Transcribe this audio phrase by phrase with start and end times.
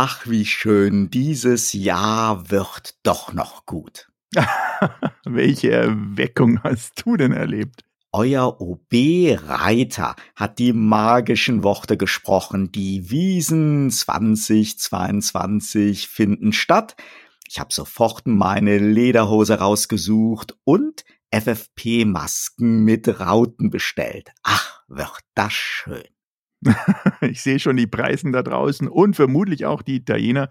[0.00, 4.08] Ach, wie schön, dieses Jahr wird doch noch gut.
[5.24, 7.82] Welche Erweckung hast du denn erlebt?
[8.12, 12.70] Euer OB Reiter hat die magischen Worte gesprochen.
[12.70, 16.94] Die Wiesen 2022 finden statt.
[17.48, 21.02] Ich habe sofort meine Lederhose rausgesucht und
[21.32, 24.30] FFP-Masken mit Rauten bestellt.
[24.44, 26.06] Ach, wird das schön.
[27.20, 30.50] ich sehe schon die Preisen da draußen und vermutlich auch die Italiener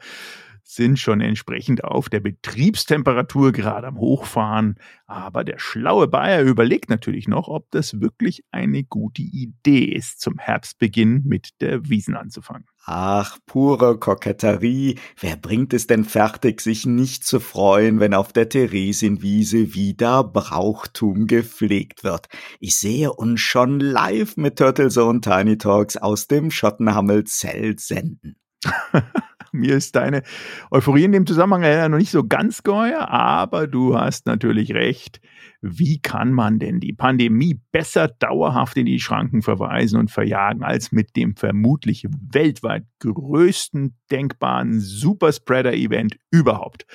[0.67, 4.75] sind schon entsprechend auf der Betriebstemperatur gerade am Hochfahren.
[5.05, 10.37] Aber der schlaue Bayer überlegt natürlich noch, ob das wirklich eine gute Idee ist, zum
[10.37, 12.65] Herbstbeginn mit der Wiesen anzufangen.
[12.85, 14.99] Ach, pure Koketterie.
[15.17, 21.27] Wer bringt es denn fertig, sich nicht zu freuen, wenn auf der Theresienwiese wieder Brauchtum
[21.27, 22.27] gepflegt wird?
[22.59, 28.35] Ich sehe uns schon live mit Turtles und Tiny Talks aus dem Schottenhammel-Zelt senden.
[29.57, 30.23] Mir ist deine
[30.71, 35.19] Euphorie in dem Zusammenhang ja noch nicht so ganz geheuer, aber du hast natürlich recht.
[35.61, 40.91] Wie kann man denn die Pandemie besser dauerhaft in die Schranken verweisen und verjagen als
[40.91, 46.85] mit dem vermutlich weltweit größten denkbaren Superspreader-Event überhaupt?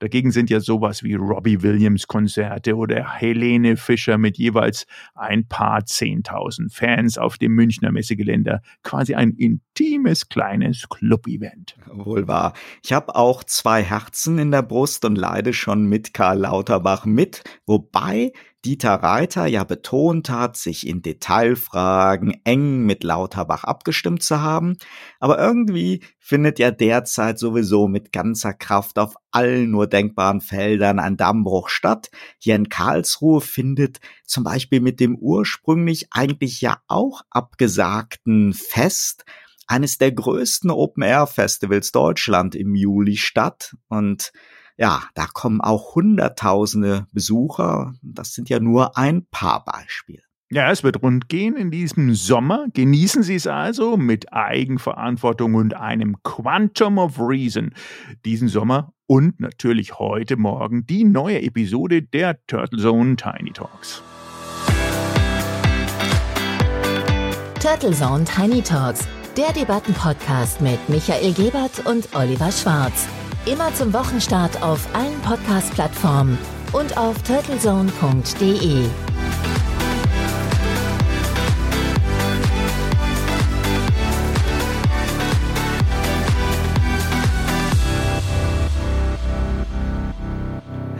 [0.00, 5.84] Dagegen sind ja sowas wie Robbie Williams Konzerte oder Helene Fischer mit jeweils ein paar
[5.84, 11.76] Zehntausend Fans auf dem Münchner Messegelände quasi ein intimes kleines Club-Event.
[11.92, 12.54] Wohl wahr.
[12.82, 17.44] Ich habe auch zwei Herzen in der Brust und leide schon mit Karl Lauterbach mit,
[17.66, 18.09] wobei
[18.64, 24.76] Dieter Reiter ja betont hat, sich in Detailfragen eng mit Lauterbach abgestimmt zu haben,
[25.18, 31.16] aber irgendwie findet ja derzeit sowieso mit ganzer Kraft auf allen nur denkbaren Feldern ein
[31.16, 32.10] Dammbruch statt.
[32.38, 39.24] Hier in Karlsruhe findet zum Beispiel mit dem ursprünglich eigentlich ja auch abgesagten Fest
[39.66, 43.76] eines der größten Open-Air-Festivals Deutschland im Juli statt.
[43.88, 44.32] Und
[44.80, 47.92] ja, da kommen auch Hunderttausende Besucher.
[48.00, 50.22] Das sind ja nur ein paar Beispiele.
[50.50, 52.66] Ja, es wird rund gehen in diesem Sommer.
[52.72, 57.74] Genießen Sie es also mit Eigenverantwortung und einem Quantum of Reason
[58.24, 64.02] diesen Sommer und natürlich heute Morgen die neue Episode der Turtle Zone Tiny Talks.
[67.60, 73.06] Turtle Zone Tiny Talks, der Debattenpodcast mit Michael Gebert und Oliver Schwarz.
[73.50, 76.38] Immer zum Wochenstart auf allen Podcast-Plattformen
[76.72, 78.84] und auf turtlezone.de.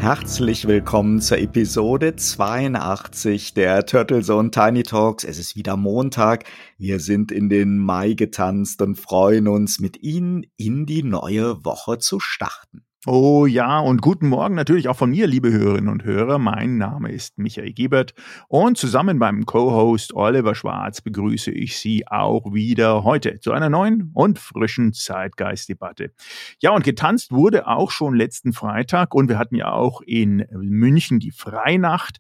[0.01, 5.25] Herzlich willkommen zur Episode 82 der Turtle Zone Tiny Talks.
[5.25, 6.45] Es ist wieder Montag.
[6.79, 11.99] Wir sind in den Mai getanzt und freuen uns, mit Ihnen in die neue Woche
[11.99, 12.87] zu starten.
[13.07, 16.39] Oh ja, und guten Morgen natürlich auch von mir, liebe Hörerinnen und Hörer.
[16.39, 18.13] Mein Name ist Michael Gebert
[18.47, 24.11] und zusammen beim Co-Host Oliver Schwarz begrüße ich Sie auch wieder heute zu einer neuen
[24.13, 26.13] und frischen Zeitgeistdebatte.
[26.59, 31.21] Ja, und getanzt wurde auch schon letzten Freitag und wir hatten ja auch in München
[31.21, 32.19] die Freinacht.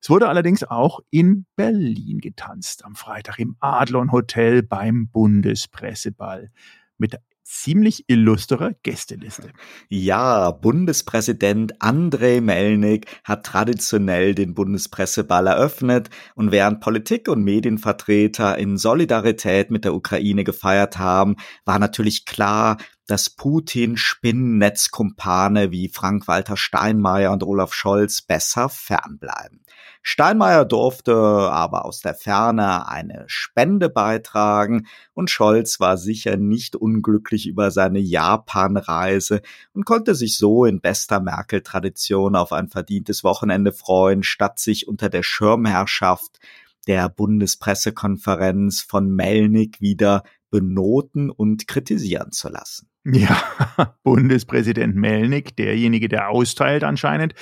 [0.00, 6.52] Es wurde allerdings auch in Berlin getanzt am Freitag im Adlon Hotel beim Bundespresseball
[6.96, 9.52] mit ziemlich illustrer Gästeliste.
[9.88, 18.76] Ja, Bundespräsident Andrei Melnik hat traditionell den Bundespresseball eröffnet und während Politik und Medienvertreter in
[18.76, 27.32] Solidarität mit der Ukraine gefeiert haben, war natürlich klar, dass Putin Spinnennetzkumpane wie Frank-Walter Steinmeier
[27.32, 29.60] und Olaf Scholz besser fernbleiben.
[30.02, 37.46] Steinmeier durfte aber aus der Ferne eine Spende beitragen und Scholz war sicher nicht unglücklich
[37.46, 39.42] über seine Japanreise
[39.74, 45.08] und konnte sich so in bester Merkel-Tradition auf ein verdientes Wochenende freuen, statt sich unter
[45.08, 46.40] der Schirmherrschaft
[46.88, 52.91] der Bundespressekonferenz von Melnik wieder benoten und kritisieren zu lassen.
[53.04, 53.42] Ja,
[54.04, 57.34] Bundespräsident Melnik, derjenige, der austeilt anscheinend.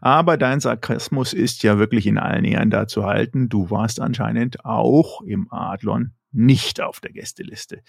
[0.00, 3.48] Aber dein Sarkasmus ist ja wirklich in allen Ehren da zu halten.
[3.48, 7.82] Du warst anscheinend auch im Adlon nicht auf der Gästeliste.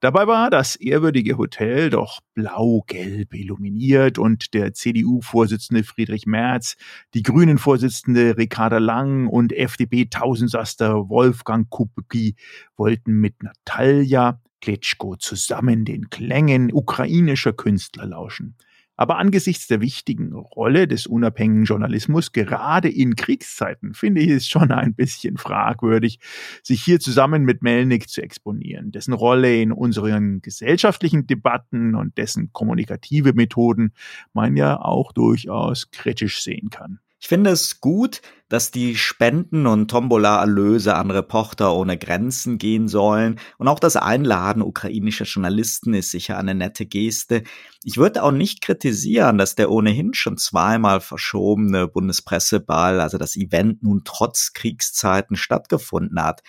[0.00, 6.76] Dabei war das ehrwürdige Hotel doch blau-gelb illuminiert und der CDU-Vorsitzende Friedrich Merz,
[7.14, 12.34] die Grünen-Vorsitzende Ricarda Lang und FDP-Tausendsaster Wolfgang Kubicki
[12.76, 18.56] wollten mit Natalia Klitschko zusammen den Klängen ukrainischer Künstler lauschen.
[18.96, 24.72] Aber angesichts der wichtigen Rolle des unabhängigen Journalismus, gerade in Kriegszeiten, finde ich es schon
[24.72, 26.18] ein bisschen fragwürdig,
[26.62, 32.50] sich hier zusammen mit Melnick zu exponieren, dessen Rolle in unseren gesellschaftlichen Debatten und dessen
[32.54, 33.92] kommunikative Methoden
[34.32, 37.00] man ja auch durchaus kritisch sehen kann.
[37.24, 43.40] Ich finde es gut, dass die Spenden und Tombola-Erlöse an Reporter ohne Grenzen gehen sollen.
[43.56, 47.42] Und auch das Einladen ukrainischer Journalisten ist sicher eine nette Geste.
[47.82, 53.82] Ich würde auch nicht kritisieren, dass der ohnehin schon zweimal verschobene Bundespresseball, also das Event
[53.82, 56.42] nun trotz Kriegszeiten stattgefunden hat.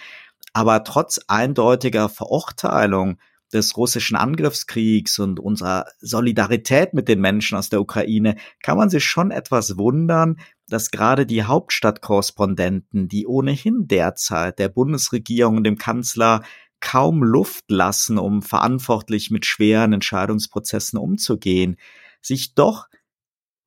[0.51, 3.17] Aber trotz eindeutiger Verurteilung
[3.53, 9.05] des russischen Angriffskriegs und unserer Solidarität mit den Menschen aus der Ukraine kann man sich
[9.05, 10.37] schon etwas wundern,
[10.67, 16.43] dass gerade die Hauptstadtkorrespondenten, die ohnehin derzeit der Bundesregierung und dem Kanzler
[16.79, 21.77] kaum Luft lassen, um verantwortlich mit schweren Entscheidungsprozessen umzugehen,
[22.21, 22.87] sich doch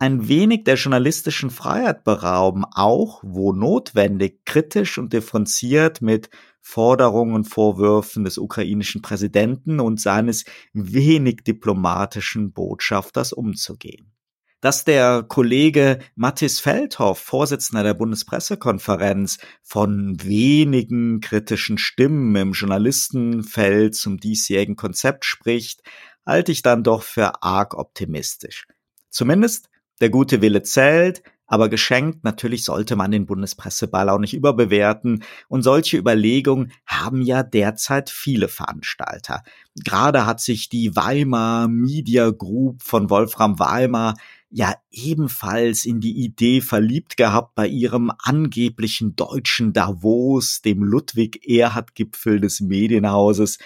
[0.00, 6.30] ein wenig der journalistischen Freiheit berauben, auch wo notwendig, kritisch und differenziert mit
[6.60, 14.12] Forderungen und Vorwürfen des ukrainischen Präsidenten und seines wenig diplomatischen Botschafters umzugehen.
[14.60, 24.18] Dass der Kollege Mathis Feldhoff, Vorsitzender der Bundespressekonferenz, von wenigen kritischen Stimmen im Journalistenfeld zum
[24.18, 25.82] diesjährigen Konzept spricht,
[26.26, 28.66] halte ich dann doch für arg optimistisch.
[29.10, 29.70] Zumindest
[30.00, 35.24] der gute Wille zählt, aber geschenkt, natürlich sollte man den Bundespresseball auch nicht überbewerten.
[35.48, 39.42] Und solche Überlegungen haben ja derzeit viele Veranstalter.
[39.74, 44.14] Gerade hat sich die Weimar Media Group von Wolfram Weimar
[44.50, 52.60] ja ebenfalls in die Idee verliebt gehabt bei ihrem angeblichen deutschen Davos, dem Ludwig-Erhard-Gipfel des
[52.60, 53.58] Medienhauses,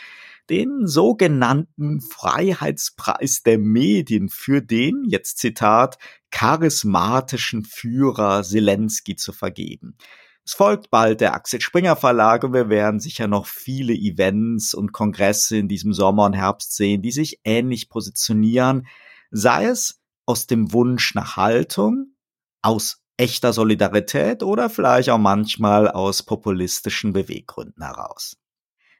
[0.50, 5.98] den sogenannten Freiheitspreis der Medien für den, jetzt Zitat,
[6.30, 9.96] charismatischen Führer Zelensky zu vergeben.
[10.44, 14.92] Es folgt bald der Axel Springer Verlag und wir werden sicher noch viele Events und
[14.92, 18.88] Kongresse in diesem Sommer und Herbst sehen, die sich ähnlich positionieren,
[19.30, 22.14] sei es aus dem Wunsch nach Haltung,
[22.62, 28.36] aus echter Solidarität oder vielleicht auch manchmal aus populistischen Beweggründen heraus.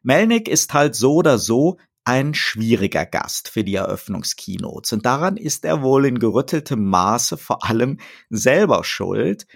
[0.03, 5.65] Melnick ist halt so oder so ein schwieriger Gast für die Eröffnungskeynotes und daran ist
[5.65, 7.99] er wohl in gerütteltem Maße vor allem
[8.29, 9.47] selber schuld.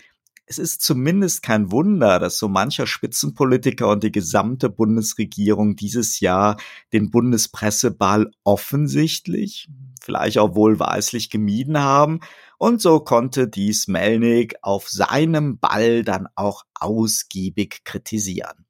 [0.48, 6.56] Es ist zumindest kein Wunder, dass so mancher Spitzenpolitiker und die gesamte Bundesregierung dieses Jahr
[6.92, 9.68] den Bundespresseball offensichtlich,
[10.00, 12.20] vielleicht auch wohlweislich gemieden haben.
[12.58, 18.66] Und so konnte dies Melnick auf seinem Ball dann auch ausgiebig kritisieren.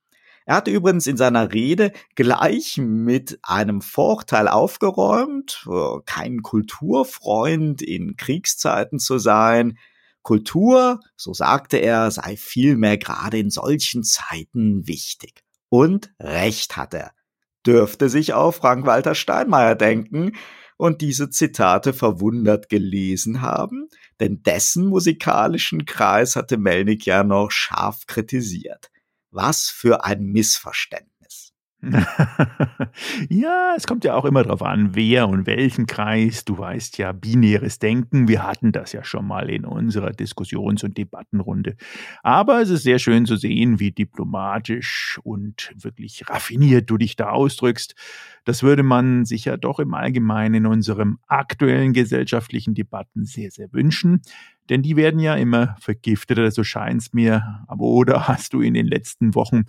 [0.47, 8.17] Er hat übrigens in seiner Rede gleich mit einem Vorteil aufgeräumt, äh, kein Kulturfreund in
[8.17, 9.77] Kriegszeiten zu sein.
[10.27, 15.45] Kultur, so sagte er, sei vielmehr gerade in solchen Zeiten wichtig.
[15.69, 17.13] Und recht hat er.
[17.65, 20.33] Dürfte sich auch Frank-Walter Steinmeier denken
[20.79, 23.89] und diese Zitate verwundert gelesen haben,
[24.19, 28.91] denn dessen musikalischen Kreis hatte Melnick ja noch scharf kritisiert.
[29.31, 31.16] Was für ein Missverständnis.
[33.29, 36.45] ja, es kommt ja auch immer darauf an, wer und welchen Kreis.
[36.45, 38.29] Du weißt ja, binäres Denken.
[38.29, 41.77] Wir hatten das ja schon mal in unserer Diskussions- und Debattenrunde.
[42.23, 47.31] Aber es ist sehr schön zu sehen, wie diplomatisch und wirklich raffiniert du dich da
[47.31, 47.95] ausdrückst.
[48.45, 53.73] Das würde man sich ja doch im Allgemeinen in unserem aktuellen gesellschaftlichen Debatten sehr, sehr
[53.73, 54.23] wünschen.
[54.69, 57.65] Denn die werden ja immer vergiftet, so also scheint's mir.
[57.67, 59.65] Aber oder hast du in den letzten Wochen,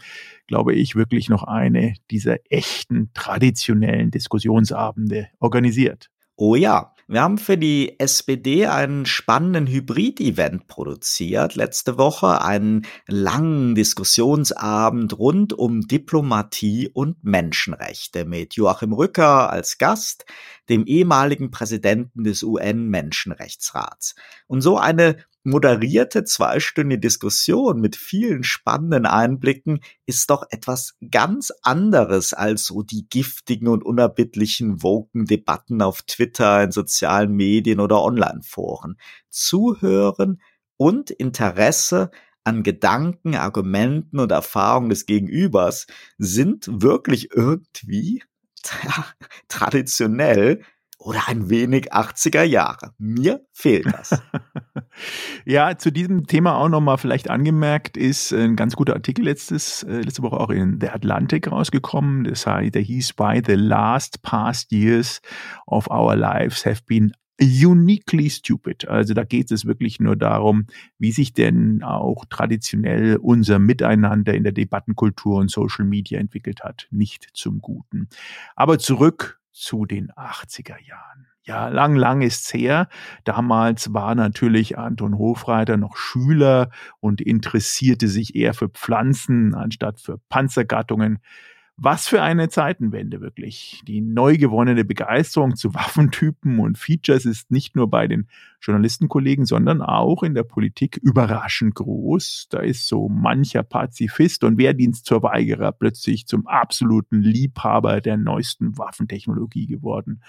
[0.47, 6.09] glaube ich, wirklich noch eine dieser echten traditionellen Diskussionsabende organisiert?
[6.35, 13.75] Oh ja, wir haben für die SPD einen spannenden Hybrid-Event produziert letzte Woche, einen langen
[13.75, 20.25] Diskussionsabend rund um Diplomatie und Menschenrechte mit Joachim Rücker als Gast,
[20.67, 24.15] dem ehemaligen Präsidenten des UN-Menschenrechtsrats.
[24.47, 25.15] Und so eine
[25.47, 33.07] moderierte zweistündige Diskussion mit vielen spannenden Einblicken ist doch etwas ganz anderes als so die
[33.09, 36.96] giftigen und unerbittlichen woken Debatten auf Twitter, in sozialen
[37.27, 38.97] Medien oder Online-Foren.
[39.29, 40.41] Zuhören
[40.77, 42.11] und Interesse
[42.43, 45.87] an Gedanken, Argumenten und Erfahrungen des Gegenübers
[46.17, 48.23] sind wirklich irgendwie
[49.49, 50.63] traditionell
[51.07, 52.91] oder ein wenig 80er Jahre.
[52.97, 54.21] Mir fehlt das.
[55.45, 60.01] ja, zu diesem Thema auch nochmal vielleicht angemerkt ist ein ganz guter Artikel letztes, äh,
[60.01, 62.25] letzte Woche auch in The Atlantic rausgekommen.
[62.25, 65.21] Das heißt, der hieß Why the last past years
[65.65, 68.89] of our lives have been uniquely stupid.
[68.89, 70.65] Also da geht es wirklich nur darum,
[70.99, 76.87] wie sich denn auch traditionell unser Miteinander in der Debattenkultur und Social Media entwickelt hat.
[76.91, 78.09] Nicht zum Guten.
[78.57, 81.27] Aber zurück zu den 80er Jahren.
[81.43, 82.89] Ja, lang, lang ist's her.
[83.23, 90.19] Damals war natürlich Anton Hofreiter noch Schüler und interessierte sich eher für Pflanzen anstatt für
[90.29, 91.19] Panzergattungen.
[91.79, 93.83] Was für eine Zeitenwende wirklich.
[93.87, 98.27] Die neu gewonnene Begeisterung zu Waffentypen und Features ist nicht nur bei den
[98.61, 102.47] Journalistenkollegen, sondern auch in der Politik überraschend groß.
[102.49, 110.23] Da ist so mancher Pazifist und Wehrdienstverweigerer plötzlich zum absoluten Liebhaber der neuesten Waffentechnologie geworden.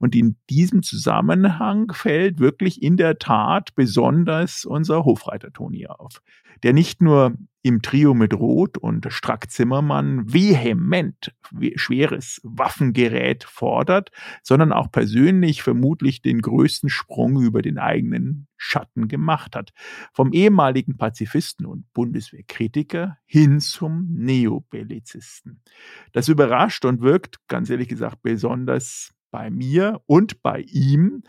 [0.00, 6.22] Und in diesem Zusammenhang fällt wirklich in der Tat besonders unser Hofreiter Toni auf,
[6.64, 11.34] der nicht nur im Trio mit Roth und Strack Zimmermann vehement
[11.74, 14.10] schweres Waffengerät fordert,
[14.42, 19.72] sondern auch persönlich vermutlich den größten Sprung über den eigenen Schatten gemacht hat.
[20.12, 25.60] Vom ehemaligen Pazifisten und Bundeswehrkritiker hin zum Neobellizisten.
[26.12, 31.22] Das überrascht und wirkt, ganz ehrlich gesagt, besonders bei mir und bei ihm,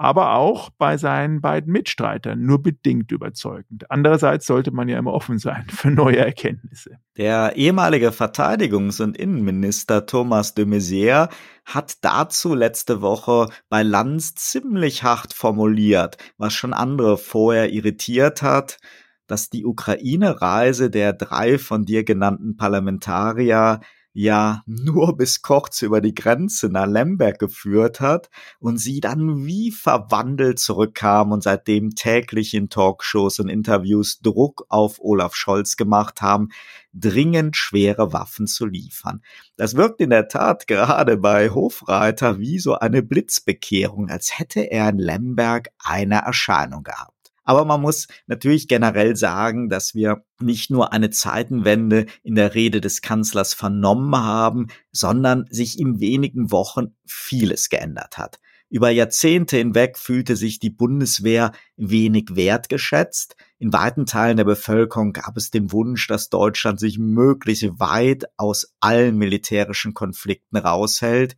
[0.00, 3.90] aber auch bei seinen beiden Mitstreitern nur bedingt überzeugend.
[3.90, 6.96] Andererseits sollte man ja immer offen sein für neue Erkenntnisse.
[7.18, 11.28] Der ehemalige Verteidigungs- und Innenminister Thomas de Maizière
[11.66, 18.78] hat dazu letzte Woche bei Lanz ziemlich hart formuliert, was schon andere vorher irritiert hat,
[19.26, 23.80] dass die Ukraine-Reise der drei von dir genannten Parlamentarier
[24.12, 29.70] ja nur bis kurz über die Grenze nach Lemberg geführt hat und sie dann wie
[29.70, 36.48] verwandelt zurückkam und seitdem täglich in Talkshows und Interviews Druck auf Olaf Scholz gemacht haben,
[36.92, 39.22] dringend schwere Waffen zu liefern.
[39.56, 44.88] Das wirkt in der Tat gerade bei Hofreiter wie so eine Blitzbekehrung, als hätte er
[44.88, 47.19] in Lemberg eine Erscheinung gehabt.
[47.50, 52.80] Aber man muss natürlich generell sagen, dass wir nicht nur eine Zeitenwende in der Rede
[52.80, 58.38] des Kanzlers vernommen haben, sondern sich in wenigen Wochen vieles geändert hat.
[58.68, 63.34] Über Jahrzehnte hinweg fühlte sich die Bundeswehr wenig wertgeschätzt.
[63.58, 68.76] In weiten Teilen der Bevölkerung gab es den Wunsch, dass Deutschland sich möglichst weit aus
[68.78, 71.36] allen militärischen Konflikten raushält.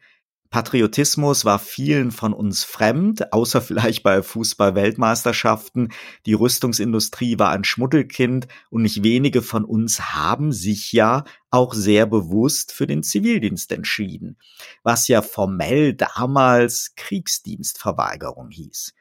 [0.53, 5.89] Patriotismus war vielen von uns fremd, außer vielleicht bei Fußball-Weltmeisterschaften.
[6.27, 12.05] Die Rüstungsindustrie war ein Schmuddelkind und nicht wenige von uns haben sich ja auch sehr
[12.05, 14.37] bewusst für den Zivildienst entschieden,
[14.83, 18.93] was ja formell damals Kriegsdienstverweigerung hieß.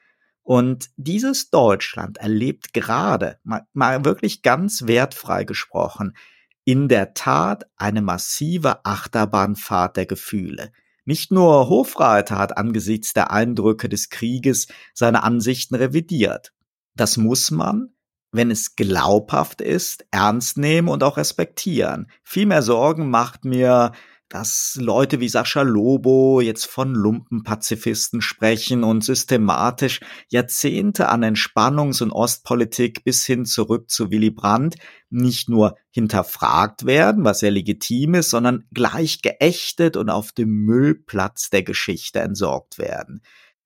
[0.44, 6.16] Und dieses Deutschland erlebt gerade, mal, mal wirklich ganz wertfrei gesprochen,
[6.64, 10.72] in der Tat eine massive Achterbahnfahrt der Gefühle.
[11.06, 16.54] Nicht nur Hofreiter hat angesichts der Eindrücke des Krieges seine Ansichten revidiert.
[16.96, 17.94] Das muss man,
[18.32, 22.10] wenn es glaubhaft ist, ernst nehmen und auch respektieren.
[22.24, 23.94] Viel mehr Sorgen macht mir
[24.32, 32.12] dass Leute wie Sascha Lobo jetzt von Lumpenpazifisten sprechen und systematisch Jahrzehnte an Entspannungs- und
[32.12, 34.78] Ostpolitik bis hin zurück zu Willy Brandt
[35.10, 41.50] nicht nur hinterfragt werden, was ja legitim ist, sondern gleich geächtet und auf dem Müllplatz
[41.50, 43.24] der Geschichte entsorgt werden.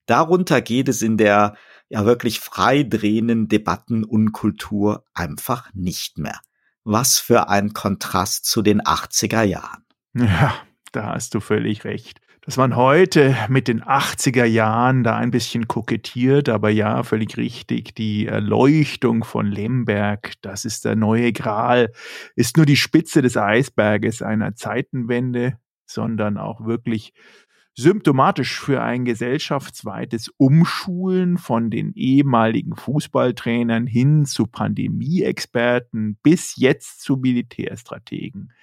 [0.08, 1.56] Darunter geht es in der
[1.90, 6.40] ja wirklich frei drehenden Debattenunkultur einfach nicht mehr.
[6.84, 9.85] Was für ein Kontrast zu den 80er Jahren.
[10.16, 10.56] Ja,
[10.94, 12.22] da hast du völlig recht.
[12.42, 17.96] Dass man heute mit den 80er Jahren da ein bisschen kokettiert, aber ja, völlig richtig.
[17.96, 21.92] Die Erleuchtung von Lemberg, das ist der neue Gral,
[22.36, 27.14] ist nur die Spitze des Eisberges einer Zeitenwende, sondern auch wirklich
[27.74, 37.18] symptomatisch für ein gesellschaftsweites Umschulen von den ehemaligen Fußballtrainern hin zu Pandemieexperten bis jetzt zu
[37.18, 38.54] Militärstrategen.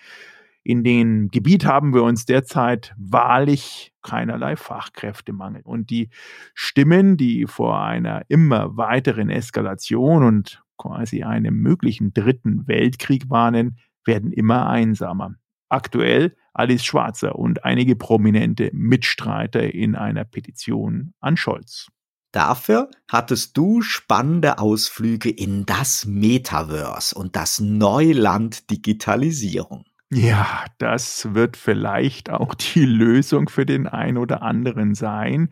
[0.64, 5.62] In dem Gebiet haben wir uns derzeit wahrlich keinerlei Fachkräftemangel.
[5.64, 6.08] Und die
[6.54, 14.32] Stimmen, die vor einer immer weiteren Eskalation und quasi einem möglichen dritten Weltkrieg warnen, werden
[14.32, 15.34] immer einsamer.
[15.68, 21.88] Aktuell Alice Schwarzer und einige prominente Mitstreiter in einer Petition an Scholz.
[22.30, 29.84] Dafür hattest du spannende Ausflüge in das Metaverse und das Neuland Digitalisierung.
[30.14, 35.48] Ja, das wird vielleicht auch die Lösung für den ein oder anderen sein.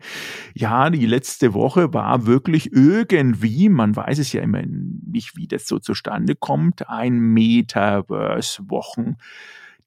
[0.53, 5.67] Ja, die letzte Woche war wirklich irgendwie, man weiß es ja immer nicht, wie das
[5.67, 9.15] so zustande kommt, ein Metaverse-Wochen.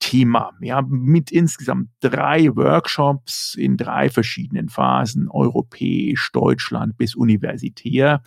[0.00, 0.50] Thema.
[0.61, 8.21] Ja, mit insgesamt drei Workshops in drei verschiedenen Phasen, europäisch, Deutschland bis universitär,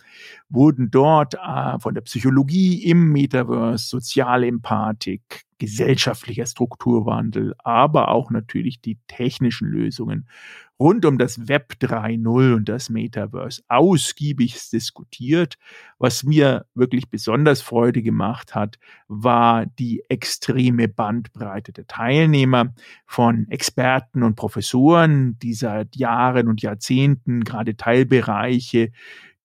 [0.48, 8.98] wurden dort äh, von der Psychologie im Metaverse, Sozialempathik, gesellschaftlicher Strukturwandel, aber auch natürlich die
[9.06, 10.28] technischen Lösungen
[10.78, 15.56] rund um das Web 3.0 und das Metaverse ausgiebig diskutiert.
[15.98, 22.74] Was mir wirklich besonders Freude gemacht hat, war die extreme Bandbreite der Teilnehmer
[23.06, 28.92] von Experten und Professoren, die seit Jahren und Jahrzehnten gerade Teilbereiche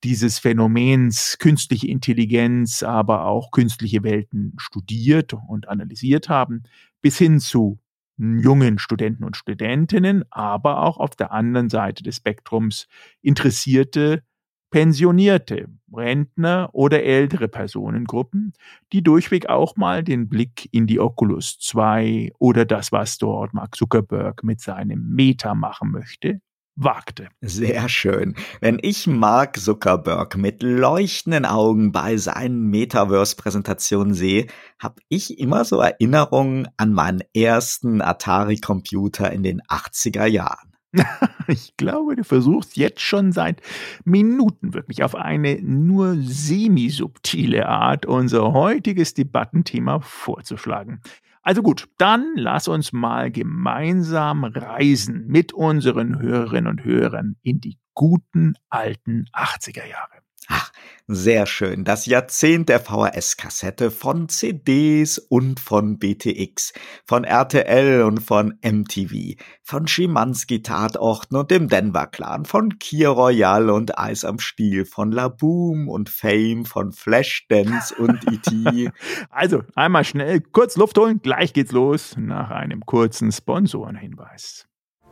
[0.03, 6.63] dieses Phänomens künstliche Intelligenz, aber auch künstliche Welten studiert und analysiert haben,
[7.01, 7.79] bis hin zu
[8.17, 12.87] jungen Studenten und Studentinnen, aber auch auf der anderen Seite des Spektrums
[13.21, 14.23] interessierte
[14.69, 18.53] Pensionierte, Rentner oder ältere Personengruppen,
[18.91, 23.75] die durchweg auch mal den Blick in die Oculus 2 oder das, was dort Mark
[23.75, 26.41] Zuckerberg mit seinem Meta machen möchte,
[26.75, 27.29] wagte.
[27.41, 28.35] Sehr schön.
[28.61, 34.47] Wenn ich Mark Zuckerberg mit leuchtenden Augen bei seinen Metaverse-Präsentationen sehe,
[34.79, 40.73] habe ich immer so Erinnerungen an meinen ersten Atari-Computer in den 80er Jahren.
[41.47, 43.61] Ich glaube, du versuchst jetzt schon seit
[44.05, 51.01] Minuten wirklich auf eine nur semi-subtile Art unser heutiges Debattenthema vorzuschlagen.
[51.43, 57.77] Also gut, dann lass uns mal gemeinsam reisen mit unseren Hörerinnen und Hörern in die
[57.93, 60.22] guten alten 80er Jahre.
[60.49, 60.71] Ach,
[61.07, 61.83] sehr schön.
[61.83, 66.73] Das Jahrzehnt der VHS-Kassette von CDs und von BTX,
[67.05, 74.23] von RTL und von MTV, von Schimanski-Tatorten und dem Denver-Clan, von Kier Royal und Eis
[74.25, 78.91] am Stiel, von La Boom und Fame, von Flashdance und E.T.
[79.29, 84.67] Also, einmal schnell kurz Luft holen, gleich geht's los nach einem kurzen Sponsorenhinweis.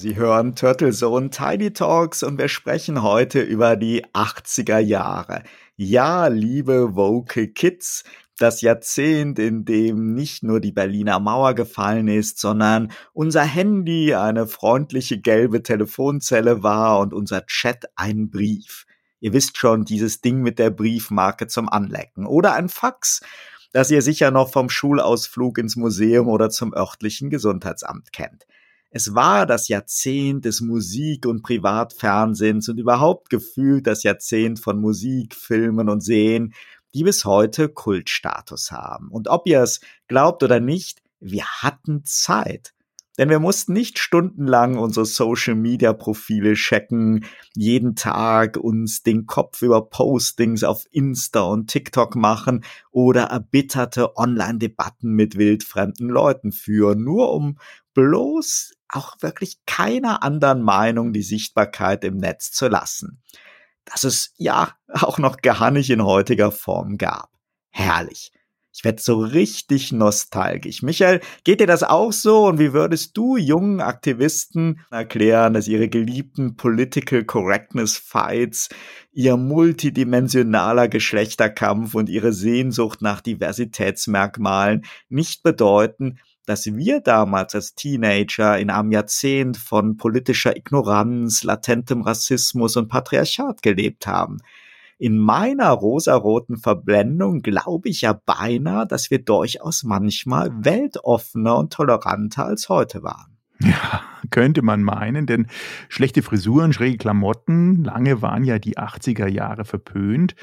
[0.00, 5.42] Sie hören Turtle Zone Tiny Talks und wir sprechen heute über die 80er Jahre.
[5.76, 8.04] Ja, liebe Vocal Kids,
[8.38, 14.46] das Jahrzehnt, in dem nicht nur die Berliner Mauer gefallen ist, sondern unser Handy eine
[14.46, 18.86] freundliche gelbe Telefonzelle war und unser Chat ein Brief.
[19.18, 23.20] Ihr wisst schon, dieses Ding mit der Briefmarke zum Anlecken oder ein Fax,
[23.74, 28.46] das ihr sicher noch vom Schulausflug ins Museum oder zum örtlichen Gesundheitsamt kennt.
[28.92, 35.36] Es war das Jahrzehnt des Musik- und Privatfernsehens und überhaupt gefühlt das Jahrzehnt von Musik,
[35.36, 36.54] Filmen und Sehen,
[36.92, 39.08] die bis heute Kultstatus haben.
[39.08, 42.74] Und ob ihr es glaubt oder nicht, wir hatten Zeit.
[43.16, 50.64] Denn wir mussten nicht stundenlang unsere Social-Media-Profile checken, jeden Tag uns den Kopf über Postings
[50.64, 57.58] auf Insta und TikTok machen oder erbitterte Online-Debatten mit wildfremden Leuten führen, nur um
[58.00, 63.20] bloß auch wirklich keiner anderen Meinung die Sichtbarkeit im Netz zu lassen.
[63.84, 67.30] Dass es ja auch noch gar nicht in heutiger Form gab.
[67.68, 68.32] Herrlich.
[68.72, 70.80] Ich werde so richtig nostalgisch.
[70.82, 72.46] Michael, geht dir das auch so?
[72.46, 78.68] Und wie würdest du jungen Aktivisten erklären, dass ihre geliebten Political Correctness Fights,
[79.12, 88.58] ihr multidimensionaler Geschlechterkampf und ihre Sehnsucht nach Diversitätsmerkmalen nicht bedeuten, dass wir damals als Teenager
[88.58, 94.38] in einem Jahrzehnt von politischer Ignoranz, latentem Rassismus und Patriarchat gelebt haben.
[94.98, 102.46] In meiner rosaroten Verblendung glaube ich ja beinahe, dass wir durchaus manchmal weltoffener und toleranter
[102.46, 103.38] als heute waren.
[103.62, 105.46] Ja, könnte man meinen, denn
[105.90, 110.34] schlechte Frisuren, schräge Klamotten, lange waren ja die 80er Jahre verpönt.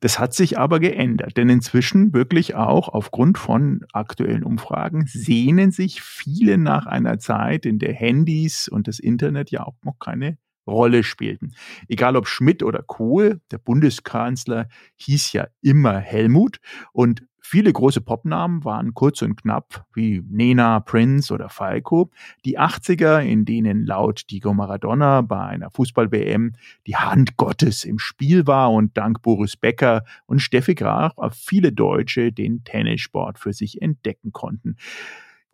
[0.00, 6.02] Das hat sich aber geändert, denn inzwischen wirklich auch aufgrund von aktuellen Umfragen sehnen sich
[6.02, 10.36] viele nach einer Zeit, in der Handys und das Internet ja auch noch keine
[10.66, 11.52] Rolle spielten.
[11.88, 16.58] Egal ob Schmidt oder Kohl, der Bundeskanzler hieß ja immer Helmut
[16.92, 22.10] und viele große Popnamen waren kurz und knapp wie Nena, Prince oder Falco.
[22.44, 26.54] Die 80er, in denen laut Diego Maradona bei einer Fußball-WM
[26.86, 32.32] die Hand Gottes im Spiel war und dank Boris Becker und Steffi Graf viele Deutsche
[32.32, 34.76] den Tennissport für sich entdecken konnten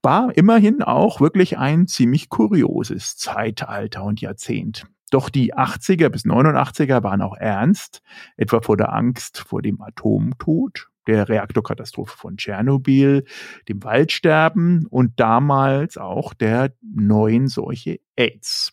[0.04, 4.84] war immerhin auch wirklich ein ziemlich kurioses Zeitalter und Jahrzehnt.
[5.12, 8.02] Doch die 80er bis 89er waren auch ernst,
[8.36, 13.24] etwa vor der Angst vor dem Atomtod, der Reaktorkatastrophe von Tschernobyl,
[13.68, 18.72] dem Waldsterben und damals auch der neuen Seuche AIDS.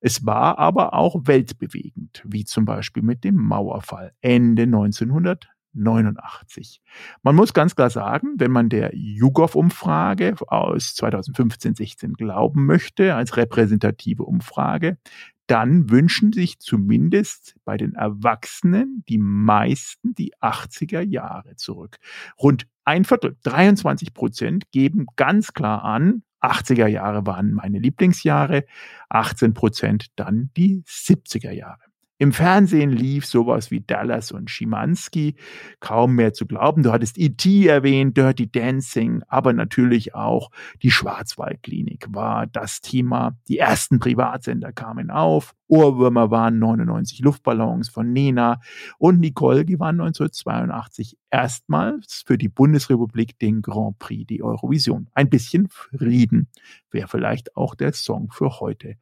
[0.00, 6.80] Es war aber auch weltbewegend, wie zum Beispiel mit dem Mauerfall Ende 1900 89.
[7.22, 14.24] Man muss ganz klar sagen, wenn man der YouGov-Umfrage aus 2015-16 glauben möchte, als repräsentative
[14.24, 14.98] Umfrage,
[15.46, 21.98] dann wünschen sich zumindest bei den Erwachsenen die meisten die 80er Jahre zurück.
[22.40, 28.64] Rund ein Viertel, 23 Prozent, geben ganz klar an, 80er Jahre waren meine Lieblingsjahre,
[29.08, 31.82] 18 Prozent dann die 70er Jahre.
[32.18, 35.36] Im Fernsehen lief sowas wie Dallas und Schimanski,
[35.80, 36.82] kaum mehr zu glauben.
[36.82, 37.66] Du hattest E.T.
[37.66, 40.50] erwähnt, Dirty Dancing, aber natürlich auch
[40.82, 43.36] die Schwarzwaldklinik war das Thema.
[43.48, 45.54] Die ersten Privatsender kamen auf.
[45.68, 48.60] Ohrwürmer waren 99 Luftballons von Nena
[48.98, 55.08] und Nicole, die waren 1982 erstmals für die Bundesrepublik den Grand Prix, die Eurovision.
[55.12, 56.48] Ein bisschen Frieden
[56.90, 58.96] wäre vielleicht auch der Song für heute.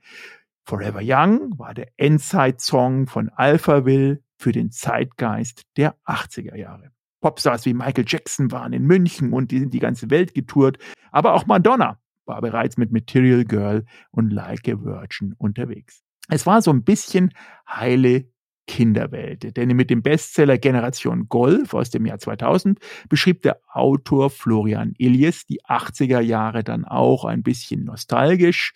[0.66, 6.90] Forever Young war der Endzeit-Song von Alphaville für den Zeitgeist der 80er Jahre.
[7.20, 10.78] Popstars wie Michael Jackson waren in München und die sind die ganze Welt getourt.
[11.10, 16.02] Aber auch Madonna war bereits mit Material Girl und Like a Virgin unterwegs.
[16.28, 17.32] Es war so ein bisschen
[17.68, 18.26] heile
[18.66, 19.56] Kinderwelt.
[19.56, 25.46] Denn mit dem Bestseller Generation Golf aus dem Jahr 2000 beschrieb der Autor Florian Illies
[25.46, 28.72] die 80er Jahre dann auch ein bisschen nostalgisch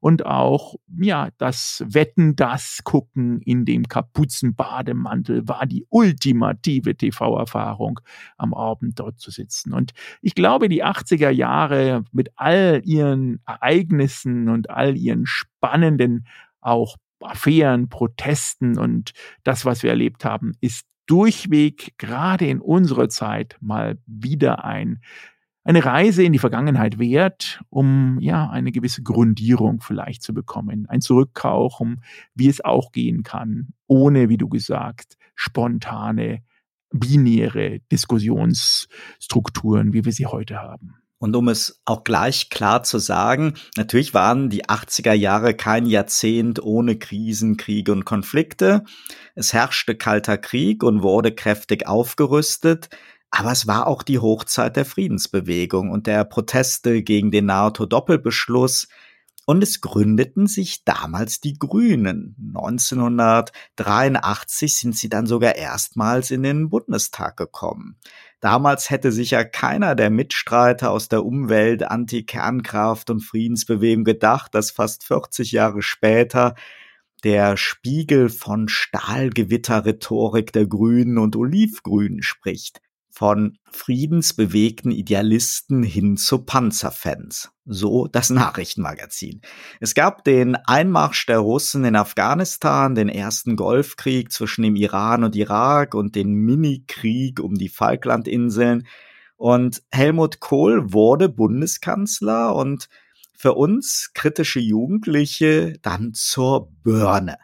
[0.00, 8.00] und auch, ja, das Wetten, das Gucken in dem Kapuzenbademantel war die ultimative TV-Erfahrung,
[8.36, 9.72] am Abend dort zu sitzen.
[9.72, 16.26] Und ich glaube, die 80er Jahre mit all ihren Ereignissen und all ihren spannenden
[16.60, 19.12] auch Affären, Protesten und
[19.44, 25.00] das, was wir erlebt haben, ist durchweg gerade in unserer Zeit mal wieder ein
[25.62, 31.02] eine Reise in die Vergangenheit wert, um ja eine gewisse Grundierung vielleicht zu bekommen, ein
[31.02, 32.02] Zurückkauchen,
[32.34, 36.42] wie es auch gehen kann, ohne, wie du gesagt, spontane,
[36.90, 40.99] binäre Diskussionsstrukturen, wie wir sie heute haben.
[41.20, 46.62] Und um es auch gleich klar zu sagen, natürlich waren die 80er Jahre kein Jahrzehnt
[46.62, 48.84] ohne Krisen, Kriege und Konflikte.
[49.34, 52.88] Es herrschte kalter Krieg und wurde kräftig aufgerüstet.
[53.30, 58.88] Aber es war auch die Hochzeit der Friedensbewegung und der Proteste gegen den NATO-Doppelbeschluss.
[59.44, 62.34] Und es gründeten sich damals die Grünen.
[62.54, 67.98] 1983 sind sie dann sogar erstmals in den Bundestag gekommen.
[68.40, 75.04] Damals hätte sicher keiner der Mitstreiter aus der Umwelt, Anti-Kernkraft und Friedensbewegung gedacht, dass fast
[75.04, 76.54] 40 Jahre später
[77.22, 87.50] der Spiegel von Stahlgewitter-Rhetorik der Grünen und Olivgrünen spricht von friedensbewegten Idealisten hin zu Panzerfans.
[87.66, 89.42] So das Nachrichtenmagazin.
[89.80, 95.36] Es gab den Einmarsch der Russen in Afghanistan, den ersten Golfkrieg zwischen dem Iran und
[95.36, 98.86] Irak und den Minikrieg um die Falklandinseln.
[99.36, 102.88] Und Helmut Kohl wurde Bundeskanzler und
[103.36, 107.38] für uns kritische Jugendliche dann zur Birne.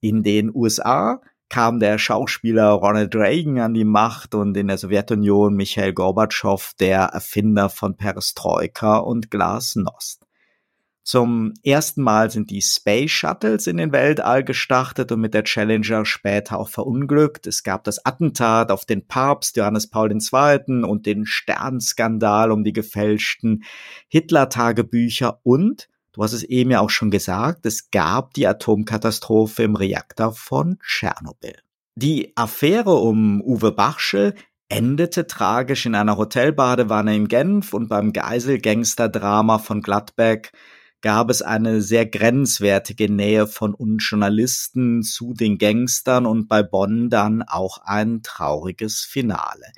[0.00, 5.54] In den USA kam der Schauspieler Ronald Reagan an die Macht und in der Sowjetunion
[5.54, 10.24] Michael Gorbatschow, der Erfinder von Perestroika und Glasnost.
[11.02, 16.06] Zum ersten Mal sind die Space Shuttles in den Weltall gestartet und mit der Challenger
[16.06, 17.46] später auch verunglückt.
[17.46, 20.84] Es gab das Attentat auf den Papst Johannes Paul II.
[20.84, 23.64] und den Sternskandal um die gefälschten
[24.08, 29.76] Hitler-Tagebücher und Du hast es eben ja auch schon gesagt, es gab die Atomkatastrophe im
[29.76, 31.56] Reaktor von Tschernobyl.
[31.94, 34.34] Die Affäre um Uwe Bachsche
[34.68, 40.52] endete tragisch in einer Hotelbadewanne in Genf und beim Geiselgangster-Drama von Gladbeck
[41.02, 47.10] gab es eine sehr grenzwertige Nähe von uns Journalisten zu den Gangstern und bei Bonn
[47.10, 49.72] dann auch ein trauriges Finale.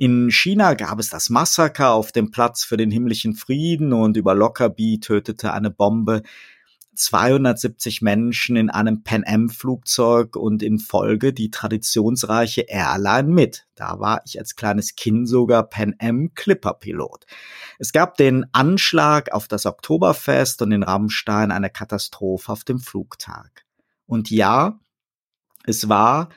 [0.00, 4.32] In China gab es das Massaker auf dem Platz für den himmlischen Frieden und über
[4.32, 6.22] Lockerbie tötete eine Bombe
[6.94, 13.66] 270 Menschen in einem Pan Am Flugzeug und in Folge die traditionsreiche Airline mit.
[13.74, 17.26] Da war ich als kleines Kind sogar Pan Am Clipper Pilot.
[17.80, 23.64] Es gab den Anschlag auf das Oktoberfest und in Rammstein eine Katastrophe auf dem Flugtag.
[24.06, 24.78] Und ja,
[25.64, 26.28] es war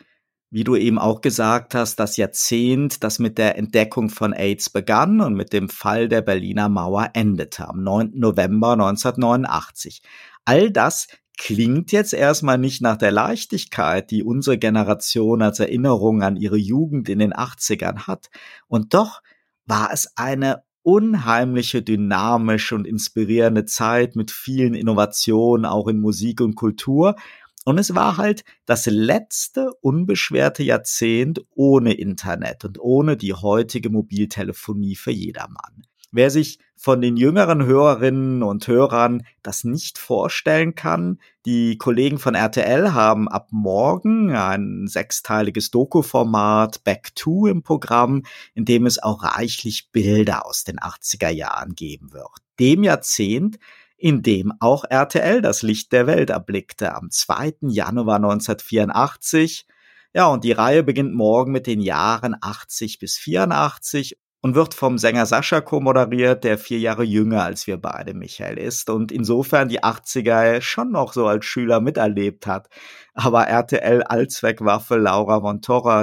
[0.52, 5.22] wie du eben auch gesagt hast, das Jahrzehnt, das mit der Entdeckung von AIDS begann
[5.22, 8.12] und mit dem Fall der Berliner Mauer endete am 9.
[8.16, 10.02] November 1989.
[10.44, 16.36] All das klingt jetzt erstmal nicht nach der Leichtigkeit, die unsere Generation als Erinnerung an
[16.36, 18.30] ihre Jugend in den 80ern hat.
[18.68, 19.22] Und doch
[19.66, 26.56] war es eine unheimliche, dynamische und inspirierende Zeit mit vielen Innovationen, auch in Musik und
[26.56, 27.16] Kultur.
[27.64, 34.96] Und es war halt das letzte unbeschwerte Jahrzehnt ohne Internet und ohne die heutige Mobiltelefonie
[34.96, 35.86] für jedermann.
[36.14, 42.36] Wer sich von den jüngeren Hörerinnen und Hörern das nicht vorstellen kann, die Kollegen von
[42.36, 48.24] RTL haben ab morgen ein sechsteiliges Doku-Format Back to im Programm,
[48.56, 52.32] in dem es auch reichlich Bilder aus den 80er Jahren geben wird.
[52.60, 53.58] Dem Jahrzehnt,
[54.02, 57.54] in dem auch RTL das Licht der Welt erblickte, am 2.
[57.62, 59.68] Januar 1984.
[60.14, 64.98] Ja, und die Reihe beginnt morgen mit den Jahren 80 bis 84 und wird vom
[64.98, 69.84] Sänger Sascha co-moderiert, der vier Jahre jünger als wir beide, Michael, ist und insofern die
[69.84, 72.68] 80er schon noch so als Schüler miterlebt hat.
[73.14, 75.62] Aber RTL Allzweckwaffe Laura von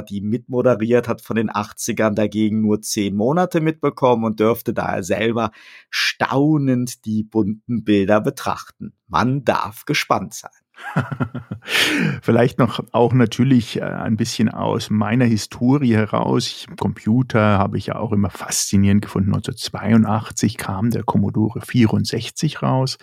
[0.09, 5.51] die mitmoderiert hat von den 80ern, dagegen nur zehn Monate mitbekommen und dürfte daher selber
[5.91, 8.93] staunend die bunten Bilder betrachten.
[9.09, 10.51] Man darf gespannt sein.
[12.23, 16.67] Vielleicht noch auch natürlich äh, ein bisschen aus meiner Historie heraus.
[16.79, 19.35] Computer habe ich ja auch immer faszinierend gefunden.
[19.35, 22.99] 1982 kam der Commodore 64 raus.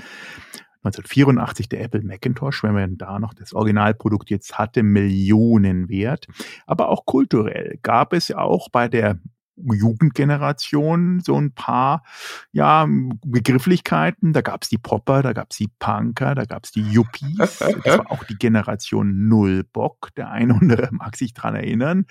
[0.86, 6.28] 1984 der Apple Macintosh, wenn man da noch das Originalprodukt jetzt hatte, Millionen wert.
[6.68, 9.20] Aber auch kulturell gab es auch bei der
[9.58, 12.04] Jugendgeneration so ein paar
[12.52, 12.88] ja,
[13.26, 14.34] Begrifflichkeiten.
[14.34, 17.38] Da gab es die Popper, da gab es die Punker, da gab es die Yuppies.
[17.38, 20.14] Das war auch die Generation Nullbock.
[20.16, 22.06] Der eine oder mag sich dran erinnern.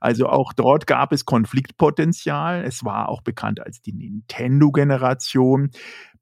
[0.00, 2.64] Also auch dort gab es Konfliktpotenzial.
[2.64, 5.70] Es war auch bekannt als die Nintendo-Generation.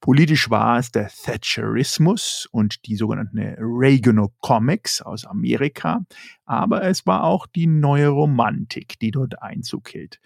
[0.01, 6.03] Politisch war es der Thatcherismus und die sogenannten Reaganomics aus Amerika,
[6.49, 10.19] aber es war auch die neue Romantik, die dort Einzug hielt.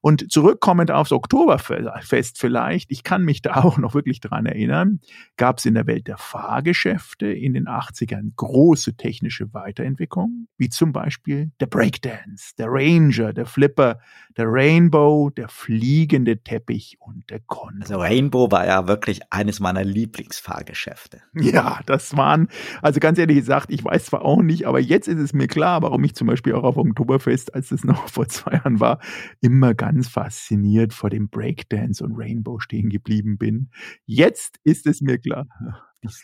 [0.00, 5.00] Und zurückkommend aufs Oktoberfest vielleicht, ich kann mich da auch noch wirklich dran erinnern,
[5.36, 10.92] gab es in der Welt der Fahrgeschäfte in den 80ern große technische Weiterentwicklungen, wie zum
[10.92, 14.00] Beispiel der Breakdance, der Ranger, der Flipper,
[14.36, 17.80] der Rainbow, der fliegende Teppich und der Con.
[17.80, 21.22] Also Rainbow war ja wirklich eines meiner Lieblingsfahrgeschäfte.
[21.34, 22.48] Ja, das waren,
[22.82, 25.67] also ganz ehrlich gesagt, ich weiß zwar auch nicht, aber jetzt ist es mir klar,
[25.80, 29.00] warum ich zum Beispiel auch auf Oktoberfest, als es noch vor zwei Jahren war,
[29.40, 33.70] immer ganz fasziniert vor dem Breakdance und Rainbow stehen geblieben bin.
[34.06, 35.46] Jetzt ist es mir klar.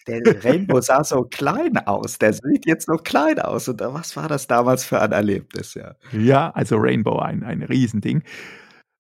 [0.07, 2.19] Der Rainbow sah so klein aus.
[2.19, 3.69] Der sieht jetzt so klein aus.
[3.69, 5.75] Und was war das damals für ein Erlebnis?
[5.75, 8.23] Ja, ja also Rainbow, ein, ein Riesending.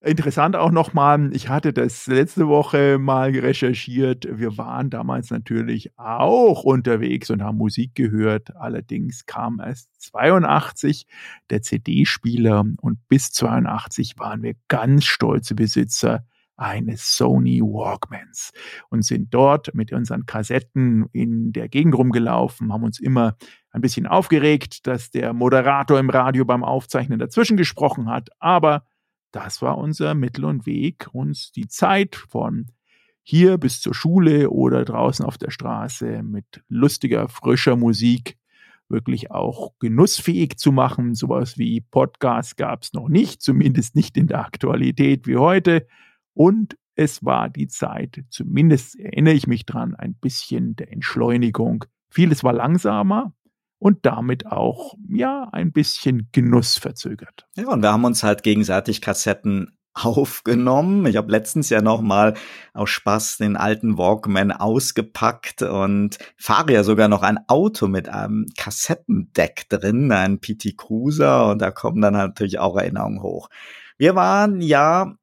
[0.05, 4.27] Interessant auch nochmal, ich hatte das letzte Woche mal recherchiert.
[4.31, 8.55] Wir waren damals natürlich auch unterwegs und haben Musik gehört.
[8.55, 11.07] Allerdings kam erst 82
[11.49, 18.53] der CD-Spieler und bis 82 waren wir ganz stolze Besitzer eines Sony Walkmans
[18.91, 23.37] und sind dort mit unseren Kassetten in der Gegend rumgelaufen, haben uns immer
[23.71, 28.85] ein bisschen aufgeregt, dass der Moderator im Radio beim Aufzeichnen dazwischen gesprochen hat, aber
[29.35, 32.69] das war unser Mittel und Weg, uns die Zeit von
[33.25, 38.37] hier bis zur Schule oder draußen auf der Straße mit lustiger, frischer Musik
[38.89, 41.15] wirklich auch genussfähig zu machen.
[41.15, 45.89] Sowas wie Podcast gab es noch nicht, zumindest nicht in der Aktualität wie heute.
[46.33, 51.87] Und es war die Zeit, zumindest erinnere ich mich dran, ein bisschen der Entschleunigung.
[52.09, 53.35] Vieles war langsamer,
[53.85, 57.47] und damit auch, ja, ein bisschen Genuss verzögert.
[57.55, 61.05] Ja, und wir haben uns halt gegenseitig Kassetten aufgenommen.
[61.05, 62.33] Ich habe letztens ja noch mal
[62.73, 68.47] aus Spaß den alten Walkman ausgepackt und fahre ja sogar noch ein Auto mit einem
[68.57, 73.51] Kassettendeck drin, ein PT Cruiser und da kommen dann natürlich auch Erinnerungen hoch.
[73.99, 75.15] Wir waren ja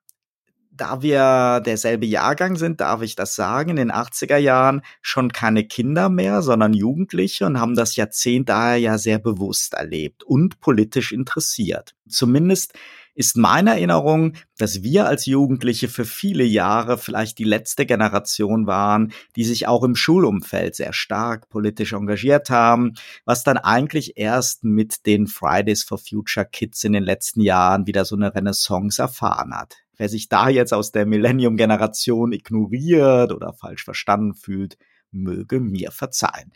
[0.81, 5.63] da wir derselbe Jahrgang sind, darf ich das sagen, in den 80er Jahren schon keine
[5.63, 11.11] Kinder mehr, sondern Jugendliche und haben das Jahrzehnt daher ja sehr bewusst erlebt und politisch
[11.11, 11.93] interessiert.
[12.09, 12.73] Zumindest
[13.13, 19.11] ist meine Erinnerung, dass wir als Jugendliche für viele Jahre vielleicht die letzte Generation waren,
[19.35, 25.05] die sich auch im Schulumfeld sehr stark politisch engagiert haben, was dann eigentlich erst mit
[25.05, 29.77] den Fridays for Future Kids in den letzten Jahren wieder so eine Renaissance erfahren hat.
[29.97, 34.77] Wer sich da jetzt aus der Millennium-Generation ignoriert oder falsch verstanden fühlt,
[35.11, 36.51] möge mir verzeihen.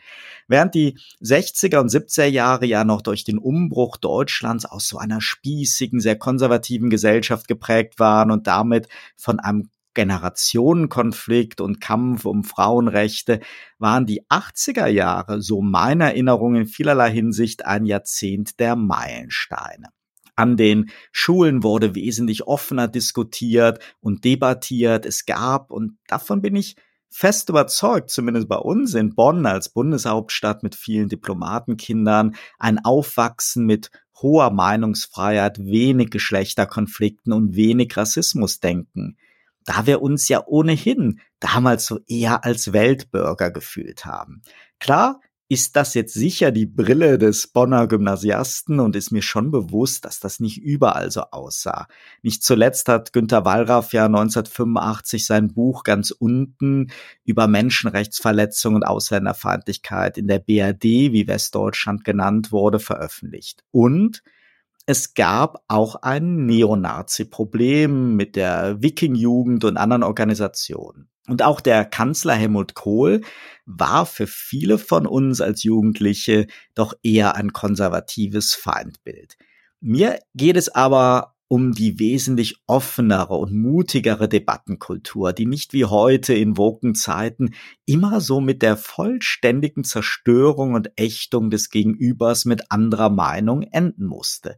[0.48, 5.20] Während die 60er und 70er Jahre ja noch durch den Umbruch Deutschlands aus so einer
[5.20, 13.40] spießigen, sehr konservativen Gesellschaft geprägt waren und damit von einem Generationenkonflikt und Kampf um Frauenrechte
[13.78, 19.88] waren die 80er Jahre, so meiner Erinnerung in vielerlei Hinsicht, ein Jahrzehnt der Meilensteine.
[20.36, 25.06] An den Schulen wurde wesentlich offener diskutiert und debattiert.
[25.06, 26.76] Es gab, und davon bin ich
[27.08, 33.90] fest überzeugt, zumindest bei uns in Bonn als Bundeshauptstadt mit vielen Diplomatenkindern, ein Aufwachsen mit
[34.20, 39.16] hoher Meinungsfreiheit, wenig Geschlechterkonflikten und wenig Rassismusdenken.
[39.64, 44.42] Da wir uns ja ohnehin damals so eher als Weltbürger gefühlt haben.
[44.78, 50.04] Klar, ist das jetzt sicher die Brille des Bonner Gymnasiasten und ist mir schon bewusst,
[50.04, 51.86] dass das nicht überall so aussah.
[52.22, 56.88] Nicht zuletzt hat Günter Wallraff ja 1985 sein Buch ganz unten
[57.24, 63.62] über Menschenrechtsverletzungen und Ausländerfeindlichkeit in der BRD, wie Westdeutschland genannt wurde, veröffentlicht.
[63.70, 64.22] Und
[64.86, 71.10] es gab auch ein Neonazi-Problem mit der Wiking-Jugend und anderen Organisationen.
[71.28, 73.22] Und auch der Kanzler Helmut Kohl
[73.64, 76.46] war für viele von uns als Jugendliche
[76.76, 79.36] doch eher ein konservatives Feindbild.
[79.80, 86.34] Mir geht es aber um die wesentlich offenere und mutigere Debattenkultur, die nicht wie heute
[86.34, 87.54] in woken Zeiten
[87.84, 94.56] immer so mit der vollständigen Zerstörung und Ächtung des Gegenübers mit anderer Meinung enden musste.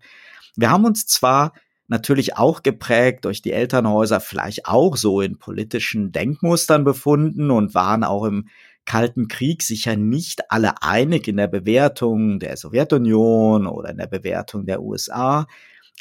[0.56, 1.52] Wir haben uns zwar
[1.88, 8.04] natürlich auch geprägt durch die Elternhäuser, vielleicht auch so in politischen Denkmustern befunden und waren
[8.04, 8.48] auch im
[8.84, 14.64] Kalten Krieg sicher nicht alle einig in der Bewertung der Sowjetunion oder in der Bewertung
[14.64, 15.46] der USA.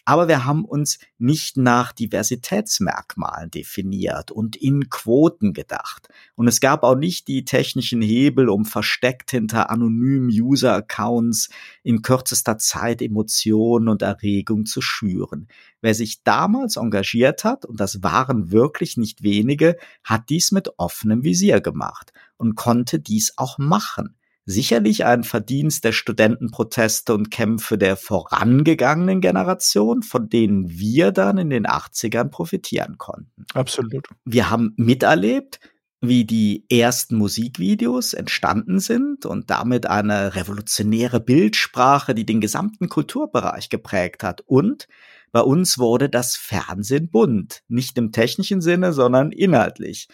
[0.05, 6.07] Aber wir haben uns nicht nach Diversitätsmerkmalen definiert und in Quoten gedacht.
[6.35, 11.49] Und es gab auch nicht die technischen Hebel, um versteckt hinter anonymen User-Accounts
[11.83, 15.47] in kürzester Zeit Emotionen und Erregung zu schüren.
[15.81, 21.23] Wer sich damals engagiert hat, und das waren wirklich nicht wenige, hat dies mit offenem
[21.23, 24.15] Visier gemacht und konnte dies auch machen
[24.47, 31.49] sicherlich ein Verdienst der Studentenproteste und Kämpfe der vorangegangenen Generation, von denen wir dann in
[31.49, 33.45] den 80ern profitieren konnten.
[33.53, 34.07] Absolut.
[34.23, 35.59] Wir haben miterlebt,
[35.99, 43.69] wie die ersten Musikvideos entstanden sind und damit eine revolutionäre Bildsprache, die den gesamten Kulturbereich
[43.69, 44.41] geprägt hat.
[44.45, 44.87] Und
[45.33, 50.07] bei uns wurde das Fernsehen bunt, nicht im technischen Sinne, sondern inhaltlich.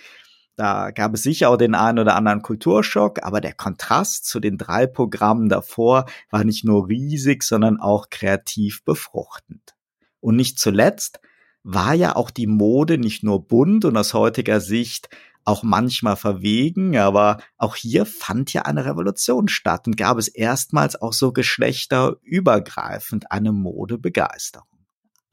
[0.55, 4.57] Da gab es sicher auch den einen oder anderen Kulturschock, aber der Kontrast zu den
[4.57, 9.75] drei Programmen davor war nicht nur riesig, sondern auch kreativ befruchtend.
[10.19, 11.19] Und nicht zuletzt
[11.63, 15.09] war ja auch die Mode nicht nur bunt und aus heutiger Sicht
[15.45, 21.01] auch manchmal verwegen, aber auch hier fand ja eine Revolution statt und gab es erstmals
[21.01, 24.72] auch so geschlechterübergreifend eine Modebegeisterung.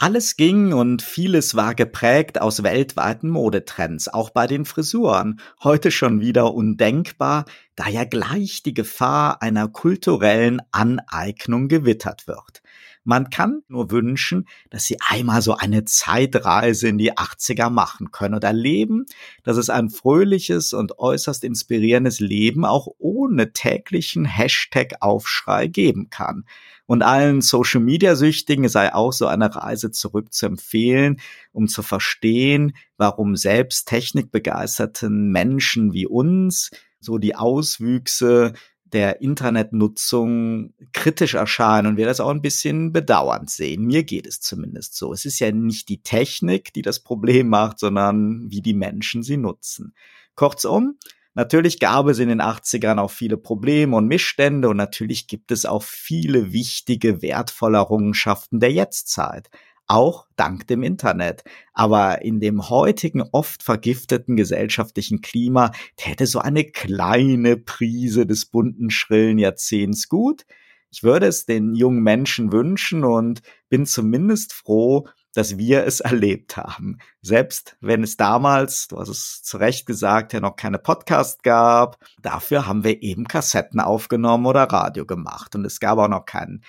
[0.03, 5.43] Alles ging und vieles war geprägt aus weltweiten Modetrends, auch bei den Frisuren.
[5.63, 7.45] Heute schon wieder undenkbar,
[7.77, 12.63] da ja gleich die Gefahr einer kulturellen Aneignung gewittert wird.
[13.05, 18.37] Man kann nur wünschen, dass sie einmal so eine Zeitreise in die 80er machen können
[18.37, 19.05] und erleben,
[19.43, 26.47] dass es ein fröhliches und äußerst inspirierendes Leben auch ohne täglichen Hashtag-Aufschrei geben kann.
[26.91, 31.21] Und allen Social Media Süchtigen sei auch so eine Reise zurück zu empfehlen,
[31.53, 38.55] um zu verstehen, warum selbst technikbegeisterten Menschen wie uns so die Auswüchse
[38.87, 43.87] der Internetnutzung kritisch erscheinen und wir das auch ein bisschen bedauernd sehen.
[43.87, 45.13] Mir geht es zumindest so.
[45.13, 49.37] Es ist ja nicht die Technik, die das Problem macht, sondern wie die Menschen sie
[49.37, 49.95] nutzen.
[50.35, 50.99] Kurzum,
[51.35, 55.65] Natürlich gab es in den 80ern auch viele Probleme und Missstände und natürlich gibt es
[55.65, 59.49] auch viele wichtige, wertvolle Errungenschaften der Jetztzeit.
[59.87, 61.43] Auch dank dem Internet.
[61.73, 68.91] Aber in dem heutigen, oft vergifteten gesellschaftlichen Klima täte so eine kleine Prise des bunten,
[68.91, 70.47] schrillen Jahrzehnts gut.
[70.93, 76.57] Ich würde es den jungen Menschen wünschen und bin zumindest froh, dass wir es erlebt
[76.57, 76.99] haben.
[77.23, 81.99] Selbst wenn es damals, du hast es zu Recht gesagt, ja noch keine Podcast gab,
[82.23, 85.55] dafür haben wir eben Kassetten aufgenommen oder Radio gemacht.
[85.55, 86.65] Und es gab auch noch keinen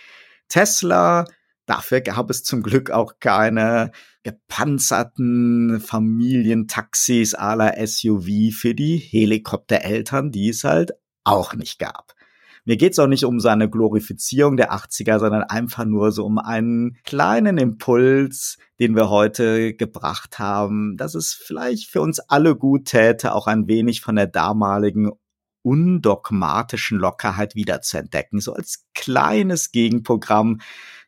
[0.47, 1.25] Tesla.
[1.65, 3.91] Dafür gab es zum Glück auch keine
[4.23, 10.91] gepanzerten Familientaxis à la SUV für die Helikoptereltern, die es halt
[11.23, 12.13] auch nicht gab.
[12.63, 16.97] Mir geht's auch nicht um seine Glorifizierung der 80er, sondern einfach nur so um einen
[17.03, 23.33] kleinen Impuls, den wir heute gebracht haben, dass es vielleicht für uns alle gut täte,
[23.33, 25.11] auch ein wenig von der damaligen
[25.63, 30.59] undogmatischen Lockerheit wiederzuentdecken, so als kleines Gegenprogramm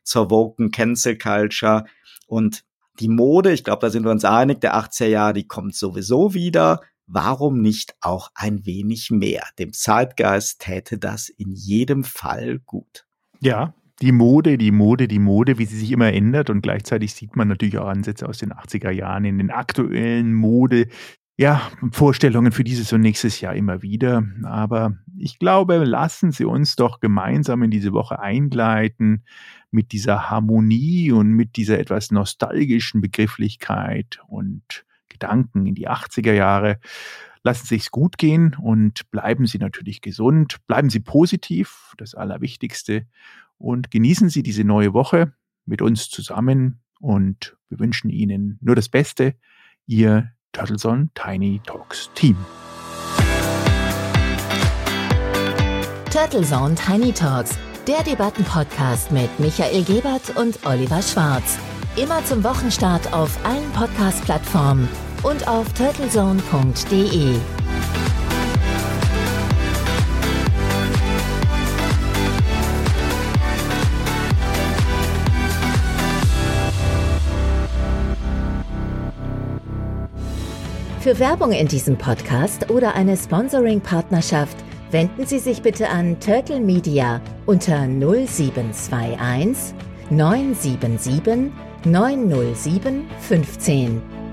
[0.04, 1.84] zur Woken Cancel Culture.
[2.26, 2.64] Und
[3.00, 6.34] Die Mode, ich glaube, da sind wir uns einig, der 80er Jahre, die kommt sowieso
[6.34, 6.80] wieder.
[7.06, 9.44] Warum nicht auch ein wenig mehr?
[9.58, 13.06] Dem Zeitgeist täte das in jedem Fall gut.
[13.40, 17.36] Ja, die Mode, die Mode, die Mode, wie sie sich immer ändert und gleichzeitig sieht
[17.36, 20.88] man natürlich auch Ansätze aus den 80er Jahren in den aktuellen Mode.
[21.36, 24.24] Ja, Vorstellungen für dieses und nächstes Jahr immer wieder.
[24.44, 29.24] Aber ich glaube, lassen Sie uns doch gemeinsam in diese Woche eingleiten
[29.70, 34.84] mit dieser Harmonie und mit dieser etwas nostalgischen Begrifflichkeit und
[35.14, 36.78] Gedanken in die 80er Jahre.
[37.42, 40.58] Lassen Sie es gut gehen und bleiben Sie natürlich gesund.
[40.66, 43.06] Bleiben Sie positiv, das Allerwichtigste
[43.56, 45.32] und genießen Sie diese neue Woche
[45.64, 49.34] mit uns zusammen und wir wünschen Ihnen nur das Beste.
[49.86, 52.36] Ihr Turtleson Tiny Talks Team.
[56.10, 57.58] Turtlezone Tiny Talks,
[57.88, 61.58] der Debattenpodcast mit Michael Gebert und Oliver Schwarz.
[61.96, 64.88] Immer zum Wochenstart auf allen Podcast-Plattformen
[65.22, 67.36] und auf turtlezone.de.
[80.98, 84.56] Für Werbung in diesem Podcast oder eine Sponsoring-Partnerschaft
[84.90, 89.74] wenden Sie sich bitte an Turtle Media unter 0721
[90.10, 91.52] 977
[91.84, 94.23] 907 15.